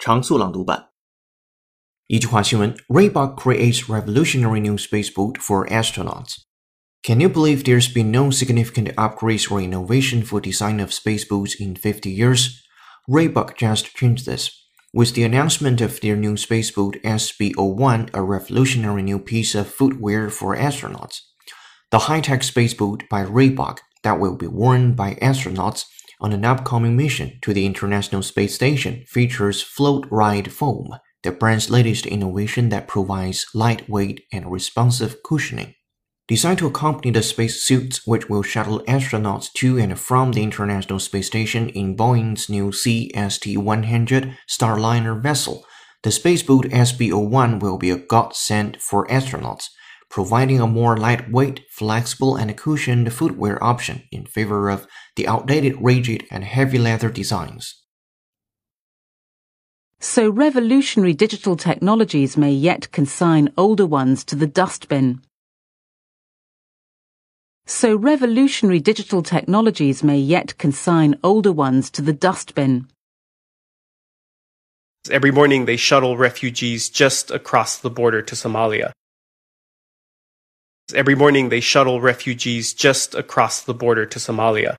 [0.00, 0.90] 常速朗读版。
[2.06, 6.36] 一句话新闻：Reebok creates revolutionary new space boot for astronauts.
[7.02, 11.54] Can you believe there's been no significant upgrades or innovation for design of space boots
[11.58, 12.62] in 50 years?
[13.08, 14.50] Reebok just changed this.
[14.92, 20.30] With the announcement of their new space boot SB01, a revolutionary new piece of footwear
[20.30, 21.20] for astronauts.
[21.90, 25.84] The high-tech space boot by Reebok that will be worn by astronauts
[26.21, 32.05] on an upcoming mission to the International Space Station features Floatride Foam, the brand's latest
[32.05, 35.73] innovation that provides lightweight and responsive cushioning.
[36.27, 40.99] Designed to accompany the space suits which will shuttle astronauts to and from the International
[40.99, 45.65] Space Station in Boeing's new CST 100 Starliner vessel,
[46.03, 49.69] the Spaceboot SB01 will be a godsend for astronauts
[50.11, 56.27] providing a more lightweight, flexible, and cushioned footwear option in favor of the outdated rigid
[56.29, 57.81] and heavy leather designs.
[59.99, 65.21] So revolutionary digital technologies may yet consign older ones to the dustbin.
[67.65, 72.87] So revolutionary digital technologies may yet consign older ones to the dustbin.
[75.09, 78.91] Every morning they shuttle refugees just across the border to Somalia.
[80.93, 84.75] Every morning they shuttle refugees just across the border to Somalia.